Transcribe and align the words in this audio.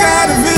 out 0.00 0.30
of 0.30 0.44
it. 0.46 0.49